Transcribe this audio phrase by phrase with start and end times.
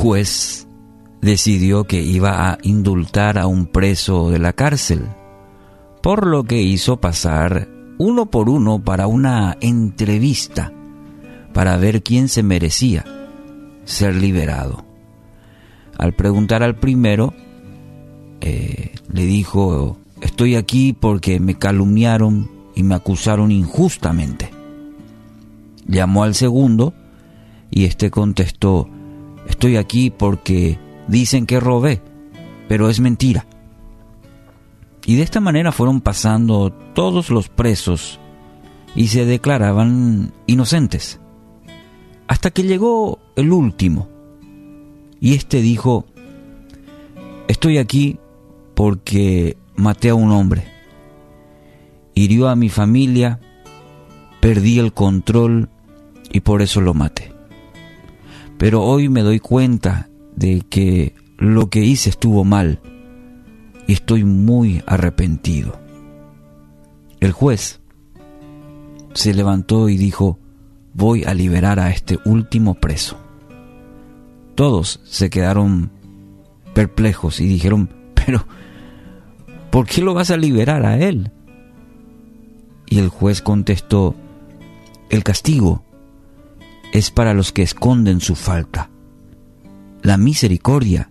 [0.00, 0.66] juez
[1.20, 5.02] decidió que iba a indultar a un preso de la cárcel,
[6.02, 7.68] por lo que hizo pasar
[7.98, 10.72] uno por uno para una entrevista
[11.52, 13.04] para ver quién se merecía
[13.84, 14.86] ser liberado.
[15.98, 17.34] Al preguntar al primero,
[18.40, 24.48] eh, le dijo, estoy aquí porque me calumniaron y me acusaron injustamente.
[25.86, 26.94] Llamó al segundo
[27.70, 28.88] y éste contestó,
[29.46, 32.00] estoy aquí porque dicen que robé,
[32.68, 33.46] pero es mentira.
[35.04, 38.20] Y de esta manera fueron pasando todos los presos
[38.94, 41.20] y se declaraban inocentes.
[42.26, 44.08] Hasta que llegó el último.
[45.20, 46.06] Y éste dijo,
[47.48, 48.18] estoy aquí
[48.74, 50.64] porque maté a un hombre.
[52.14, 53.40] Hirió a mi familia,
[54.40, 55.68] perdí el control
[56.30, 57.32] y por eso lo maté.
[58.60, 62.78] Pero hoy me doy cuenta de que lo que hice estuvo mal
[63.86, 65.80] y estoy muy arrepentido.
[67.20, 67.80] El juez
[69.14, 70.38] se levantó y dijo,
[70.92, 73.16] voy a liberar a este último preso.
[74.56, 75.90] Todos se quedaron
[76.74, 78.46] perplejos y dijeron, pero,
[79.70, 81.32] ¿por qué lo vas a liberar a él?
[82.90, 84.14] Y el juez contestó,
[85.08, 85.82] el castigo
[86.92, 88.90] es para los que esconden su falta,
[90.02, 91.10] la misericordia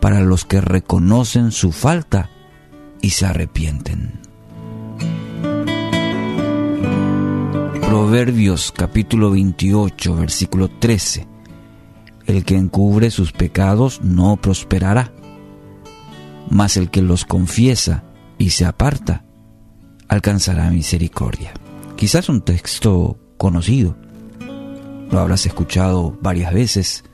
[0.00, 2.30] para los que reconocen su falta
[3.00, 4.20] y se arrepienten.
[7.80, 11.26] Proverbios capítulo 28, versículo 13.
[12.26, 15.12] El que encubre sus pecados no prosperará,
[16.50, 18.04] mas el que los confiesa
[18.38, 19.24] y se aparta
[20.08, 21.52] alcanzará misericordia.
[21.96, 23.96] Quizás un texto conocido,
[25.14, 27.04] lo habrás escuchado varias veces,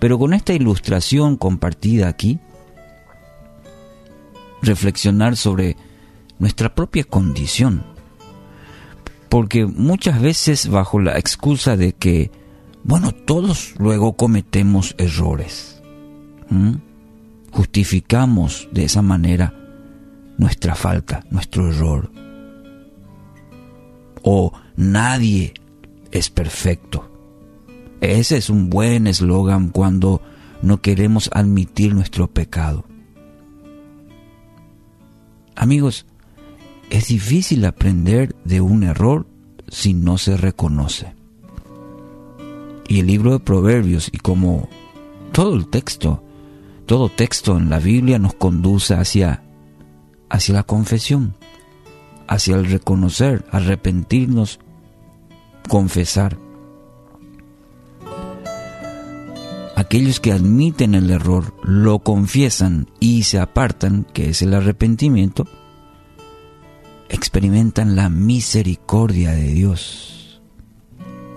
[0.00, 2.40] pero con esta ilustración compartida aquí,
[4.62, 5.76] reflexionar sobre
[6.40, 7.84] nuestra propia condición.
[9.28, 12.32] Porque muchas veces bajo la excusa de que,
[12.82, 15.80] bueno, todos luego cometemos errores,
[17.52, 19.54] justificamos de esa manera
[20.36, 22.10] nuestra falta, nuestro error.
[24.22, 25.54] O nadie
[26.12, 27.10] es perfecto.
[28.00, 30.22] Ese es un buen eslogan cuando
[30.62, 32.84] no queremos admitir nuestro pecado.
[35.56, 36.06] Amigos,
[36.90, 39.26] es difícil aprender de un error
[39.68, 41.14] si no se reconoce.
[42.86, 44.68] Y el libro de Proverbios, y como
[45.32, 46.22] todo el texto,
[46.86, 49.42] todo texto en la Biblia nos conduce hacia,
[50.30, 51.34] hacia la confesión,
[52.26, 54.60] hacia el reconocer, arrepentirnos,
[55.68, 56.38] confesar.
[59.76, 65.46] Aquellos que admiten el error, lo confiesan y se apartan, que es el arrepentimiento,
[67.08, 70.42] experimentan la misericordia de Dios.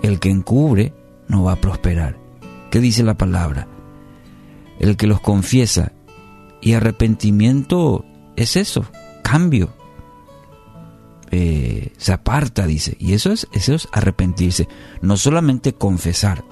[0.02, 0.92] El que encubre
[1.28, 2.18] no va a prosperar.
[2.70, 3.68] ¿Qué dice la palabra?
[4.80, 5.92] El que los confiesa
[6.60, 8.04] y arrepentimiento
[8.36, 8.84] es eso,
[9.22, 9.72] cambio.
[11.34, 12.96] Eh, se aparta, dice.
[13.00, 14.68] Y eso es, eso es arrepentirse.
[15.00, 16.44] No solamente confesar.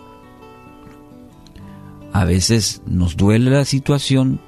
[2.12, 4.40] A veces nos duele la situación,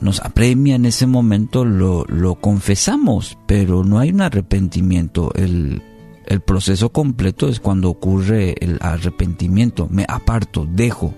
[0.00, 5.32] nos apremia en ese momento, lo, lo confesamos, pero no hay un arrepentimiento.
[5.34, 5.82] El,
[6.26, 9.88] el proceso completo es cuando ocurre el arrepentimiento.
[9.90, 11.14] Me aparto, dejo,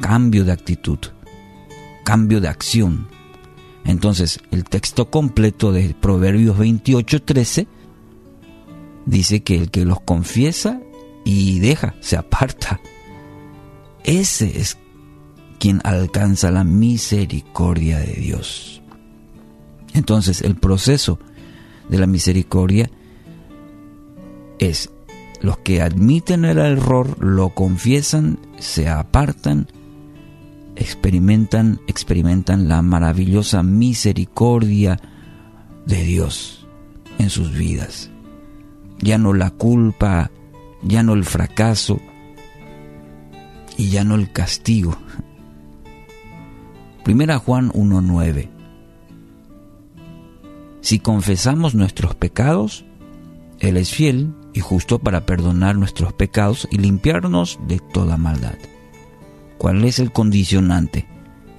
[0.00, 0.98] cambio de actitud,
[2.04, 3.08] cambio de acción.
[3.84, 7.66] Entonces, el texto completo de Proverbios 28:13
[9.06, 10.80] dice que el que los confiesa
[11.24, 12.80] y deja, se aparta.
[14.04, 14.78] Ese es
[15.58, 18.82] quien alcanza la misericordia de Dios.
[19.94, 21.18] Entonces el proceso
[21.88, 22.90] de la misericordia
[24.58, 24.90] es
[25.40, 29.68] los que admiten el error, lo confiesan, se apartan,
[30.76, 35.00] experimentan, experimentan la maravillosa misericordia
[35.86, 36.66] de Dios
[37.18, 38.10] en sus vidas.
[39.00, 40.30] Ya no la culpa,
[40.82, 42.00] ya no el fracaso
[43.76, 44.96] y ya no el castigo,
[47.04, 48.48] Primera Juan 1.9.
[50.80, 52.86] Si confesamos nuestros pecados,
[53.60, 58.54] Él es fiel y justo para perdonar nuestros pecados y limpiarnos de toda maldad.
[59.64, 61.06] ¿Cuál es el condicionante?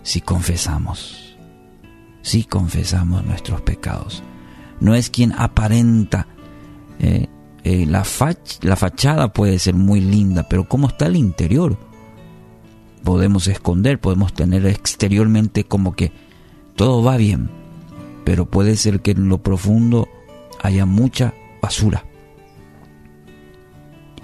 [0.03, 1.35] Si confesamos.
[2.21, 4.21] Si confesamos nuestros pecados.
[4.79, 6.27] No es quien aparenta.
[6.99, 7.25] Eh,
[7.63, 8.05] eh, la,
[8.61, 11.79] la fachada puede ser muy linda, pero ¿cómo está el interior?
[13.03, 16.11] podemos esconder, podemos tener exteriormente como que
[16.75, 17.49] todo va bien,
[18.23, 20.07] pero puede ser que en lo profundo
[20.61, 22.05] haya mucha basura.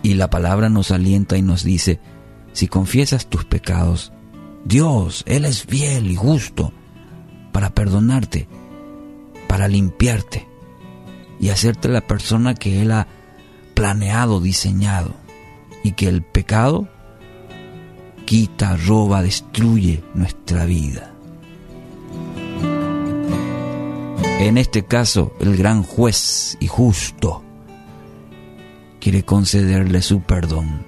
[0.03, 1.99] Y la palabra nos alienta y nos dice,
[2.53, 4.11] si confiesas tus pecados,
[4.65, 6.71] Dios, Él es fiel y justo
[7.51, 8.47] para perdonarte,
[9.47, 10.47] para limpiarte
[11.39, 13.07] y hacerte la persona que Él ha
[13.73, 15.15] planeado, diseñado,
[15.83, 16.87] y que el pecado
[18.25, 21.11] quita, roba, destruye nuestra vida.
[24.39, 27.43] En este caso, el gran juez y justo
[28.99, 30.85] quiere concederle su perdón,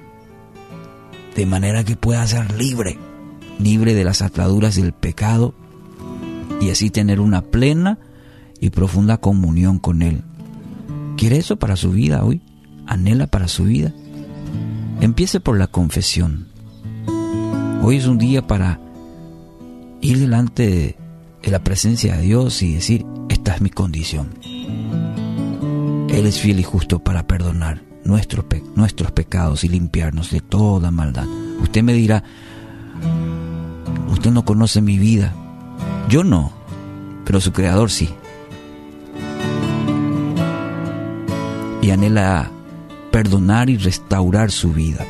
[1.35, 2.97] de manera que pueda ser libre,
[3.59, 5.53] libre de las ataduras del pecado
[6.61, 7.99] y así tener una plena
[8.59, 10.23] y profunda comunión con Él.
[11.17, 12.41] ¿Quiere eso para su vida hoy?
[12.85, 13.93] ¿Anhela para su vida?
[15.01, 16.47] Empiece por la confesión.
[17.81, 18.79] Hoy es un día para
[20.01, 20.97] ir delante
[21.41, 24.29] de la presencia de Dios y decir, esta es mi condición.
[26.09, 28.45] Él es fiel y justo para perdonar nuestros,
[28.75, 31.25] nuestros pecados y limpiarnos de toda maldad.
[31.61, 32.23] Usted me dirá,
[34.09, 35.33] usted no conoce mi vida.
[36.09, 36.51] Yo no,
[37.25, 38.09] pero su creador sí.
[41.81, 42.49] Y anhela
[43.11, 45.05] perdonar y restaurar su vida.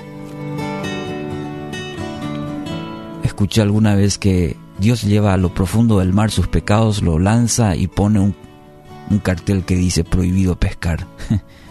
[3.23, 7.75] Escuché alguna vez que Dios lleva a lo profundo del mar sus pecados, lo lanza
[7.75, 8.35] y pone un,
[9.09, 11.07] un cartel que dice prohibido pescar.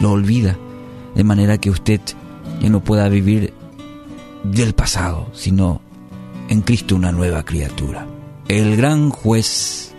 [0.00, 0.56] lo olvida,
[1.14, 2.00] de manera que usted
[2.60, 3.52] ya no pueda vivir
[4.44, 5.80] del pasado, sino
[6.48, 8.06] en Cristo una nueva criatura.
[8.48, 9.94] El gran juez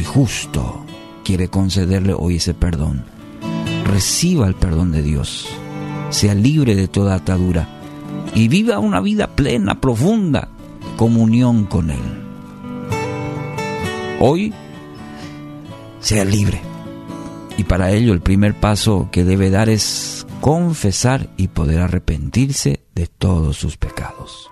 [0.00, 0.84] y justo
[1.24, 3.04] quiere concederle hoy ese perdón.
[3.84, 5.48] Reciba el perdón de Dios,
[6.10, 7.68] sea libre de toda atadura
[8.34, 10.48] y viva una vida plena, profunda,
[10.96, 11.98] comunión con Él.
[14.20, 14.52] Hoy
[16.00, 16.69] sea libre.
[17.60, 23.06] Y para ello el primer paso que debe dar es confesar y poder arrepentirse de
[23.06, 24.49] todos sus pecados.